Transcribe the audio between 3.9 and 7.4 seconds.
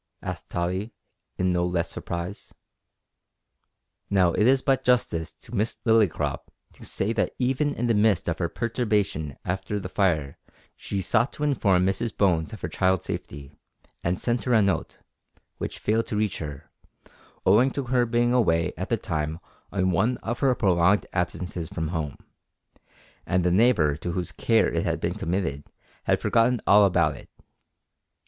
Now it is but justice to Miss Lillycrop to say that